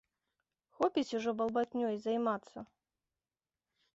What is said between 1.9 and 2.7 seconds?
займацца.